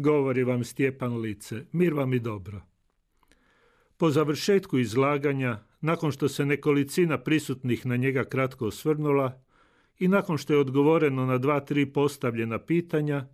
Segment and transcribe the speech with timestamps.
[0.00, 2.62] Govori vam Stjepan Lice, mir vam i dobro.
[3.96, 9.42] Po završetku izlaganja, nakon što se nekolicina prisutnih na njega kratko osvrnula
[9.98, 13.26] i nakon što je odgovoreno na dva, tri postavljena pitanja,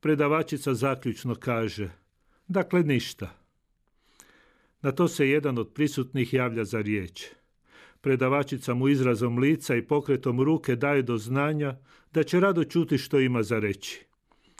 [0.00, 1.90] predavačica zaključno kaže,
[2.48, 3.30] dakle ništa.
[4.82, 7.26] Na to se jedan od prisutnih javlja za riječ.
[8.00, 11.76] Predavačica mu izrazom lica i pokretom ruke daje do znanja
[12.12, 14.04] da će rado čuti što ima za reći.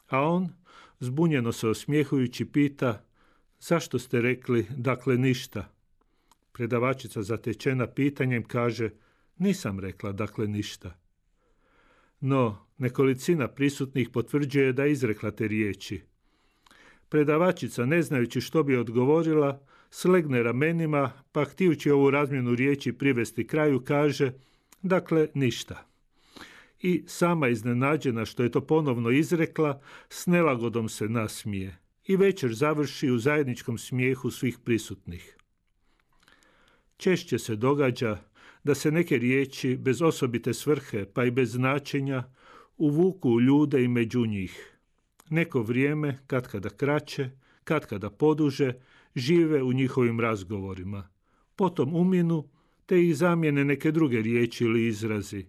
[0.09, 0.60] A on,
[1.01, 3.05] zbunjeno se osmijehujući, pita
[3.61, 5.73] zašto ste rekli dakle ništa?
[6.53, 8.91] Predavačica zatečena pitanjem kaže
[9.39, 10.99] nisam rekla dakle ništa.
[12.21, 16.01] No, nekolicina prisutnih potvrđuje da izrekla te riječi.
[17.09, 23.81] Predavačica, ne znajući što bi odgovorila, slegne ramenima, pa htijući ovu razmjenu riječi privesti kraju,
[23.81, 24.33] kaže,
[24.83, 25.90] dakle, ništa.
[26.81, 33.11] I sama iznenađena što je to ponovno izrekla, s nelagodom se nasmije i večer završi
[33.11, 35.37] u zajedničkom smijehu svih prisutnih.
[36.97, 38.19] Češće se događa
[38.65, 42.25] da se neke riječi bez osobite svrhe pa i bez značenja
[42.77, 44.77] uvuku u ljude i među njih.
[45.31, 47.31] Neko vrijeme, katkada kraće,
[47.65, 48.73] katkada poduže,
[49.17, 51.09] žive u njihovim razgovorima.
[51.57, 52.49] Potom uminu,
[52.87, 55.47] te ih zamijene neke druge riječi ili izrazi.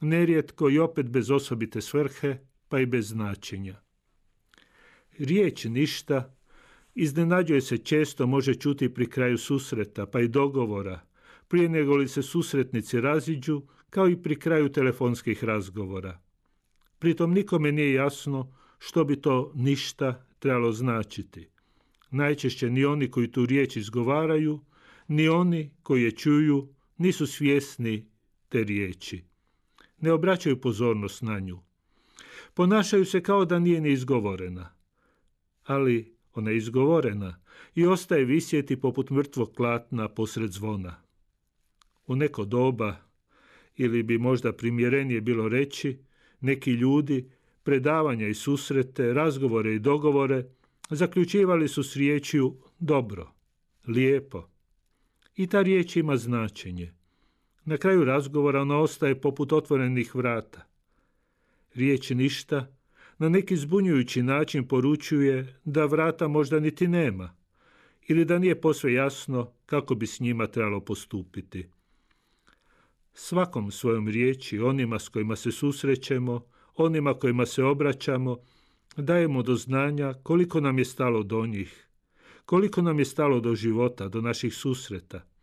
[0.00, 3.80] Nerijetko i opet bez osobite svrhe, pa i bez značenja.
[5.18, 6.36] Riječ ništa
[6.94, 11.00] iznenađuje se često može čuti pri kraju susreta, pa i dogovora,
[11.48, 16.20] prije nego li se susretnici raziđu, kao i pri kraju telefonskih razgovora.
[16.98, 21.48] Pritom nikome nije jasno što bi to ništa trebalo značiti.
[22.10, 24.60] Najčešće ni oni koji tu riječ izgovaraju,
[25.08, 26.68] ni oni koji je čuju,
[26.98, 28.08] nisu svjesni
[28.48, 29.24] te riječi.
[29.98, 31.58] Ne obraćaju pozornost na nju.
[32.54, 34.70] Ponašaju se kao da nije ni izgovorena.
[35.64, 37.40] Ali ona je izgovorena
[37.74, 40.94] i ostaje visjeti poput mrtvog platna posred zvona.
[42.06, 42.96] U neko doba,
[43.76, 45.98] ili bi možda primjerenije bilo reći,
[46.40, 47.30] neki ljudi
[47.62, 50.44] predavanja i susrete, razgovore i dogovore
[50.90, 53.32] zaključivali su s riječju dobro,
[53.86, 54.48] lijepo.
[55.36, 56.92] I ta riječ ima značenje.
[57.66, 60.66] Na kraju razgovora ona ostaje poput otvorenih vrata.
[61.74, 62.72] Riječ ništa
[63.18, 67.36] na neki zbunjujući način poručuje da vrata možda niti nema
[68.08, 71.68] ili da nije posve jasno kako bi s njima trebalo postupiti.
[73.14, 76.44] Svakom svojom riječi, onima s kojima se susrećemo,
[76.74, 78.36] onima kojima se obraćamo,
[78.96, 81.88] dajemo do znanja koliko nam je stalo do njih,
[82.44, 85.35] koliko nam je stalo do života, do naših susreta.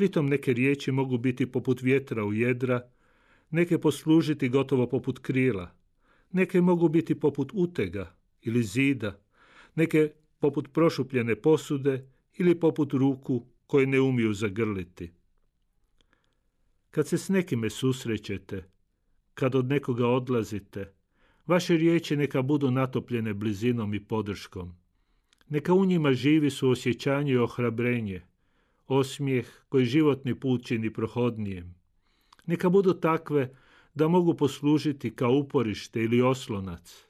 [0.00, 2.88] Pritom neke riječi mogu biti poput vjetra u jedra,
[3.50, 5.70] neke poslužiti gotovo poput krila,
[6.32, 9.20] neke mogu biti poput utega ili zida,
[9.74, 15.10] neke poput prošupljene posude ili poput ruku koje ne umiju zagrliti.
[16.90, 18.64] Kad se s nekime susrećete,
[19.34, 20.92] kad od nekoga odlazite,
[21.46, 24.74] vaše riječi neka budu natopljene blizinom i podrškom.
[25.48, 28.29] Neka u njima živi su osjećanje i ohrabrenje,
[28.90, 31.74] osmijeh koji životni put čini prohodnijem.
[32.46, 33.54] Neka budu takve
[33.94, 37.06] da mogu poslužiti kao uporište ili oslonac.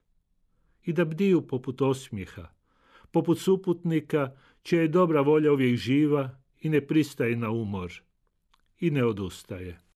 [0.85, 2.49] I da bdiju poput osmijeha,
[3.11, 7.93] poput suputnika čija je dobra volja uvijek živa i ne pristaje na umor
[8.81, 9.90] i ne odustaje.